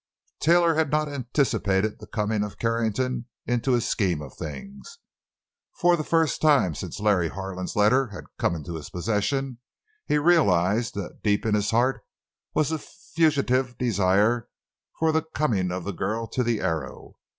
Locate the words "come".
8.39-8.55